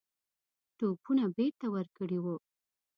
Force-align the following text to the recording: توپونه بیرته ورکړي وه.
توپونه 0.77 1.23
بیرته 1.35 1.67
ورکړي 1.71 2.19
وه. 2.23 2.35